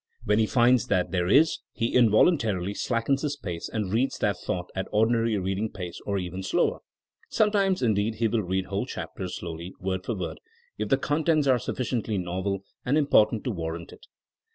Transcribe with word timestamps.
When 0.23 0.39
he 0.39 0.47
finds 0.47 0.87
that 0.87 1.11
there 1.11 1.27
is 1.27 1.59
he 1.73 1.93
involuntarily 1.93 2.73
slackens 2.73 3.21
his 3.21 3.37
pace 3.37 3.69
and 3.69 3.93
reads 3.93 4.17
that 4.17 4.37
thought 4.43 4.71
at 4.75 4.87
ordinary 4.91 5.37
reading 5.37 5.69
pace 5.71 6.01
or 6.07 6.17
even 6.17 6.41
slower. 6.41 6.79
Sometimes 7.29 7.83
indeed 7.83 8.15
he 8.15 8.27
will 8.27 8.41
read 8.41 8.65
whole 8.65 8.87
chapters 8.87 9.35
slowly, 9.35 9.75
word 9.79 10.03
for 10.03 10.15
word, 10.15 10.39
if 10.79 10.89
the 10.89 10.97
con 10.97 11.23
tents 11.25 11.45
are 11.45 11.59
sufficiently 11.59 12.17
novel 12.17 12.63
and 12.83 12.97
important 12.97 13.43
to 13.43 13.51
war 13.51 13.73
rant 13.73 13.93
it. 13.93 14.07